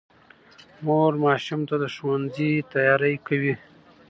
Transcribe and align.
مور 0.85 1.11
ماشوم 1.23 1.61
ته 1.69 1.75
د 1.81 1.83
ښوونځي 1.95 2.51
تیاری 2.73 3.15
کوي 3.27 3.53